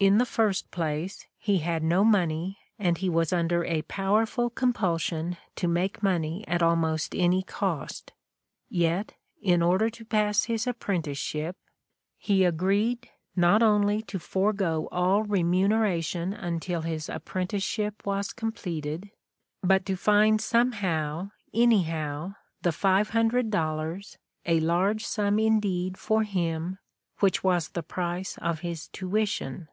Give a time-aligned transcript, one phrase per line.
[0.00, 5.36] In the first place, he had no money, and he was under a powerful compulsion
[5.56, 8.12] to make money at almost any cost.
[8.68, 11.56] Yet, in order to pass his apprenticeship,
[12.16, 18.26] he agreed not only to forgo all remuneration until his apprentice The Candidate for Life
[18.36, 19.10] 49 ship was completed,
[19.62, 24.16] but to find somehow, anyhow, the five hundred dollars,
[24.46, 26.78] a large sum indeed for him,
[27.18, 29.66] which was the price of his tuition.